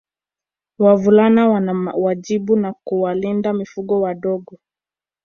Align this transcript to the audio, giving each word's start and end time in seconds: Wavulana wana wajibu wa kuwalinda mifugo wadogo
Wavulana 0.79 1.49
wana 1.49 1.73
wajibu 1.95 2.53
wa 2.53 2.75
kuwalinda 2.83 3.53
mifugo 3.53 4.01
wadogo 4.01 4.59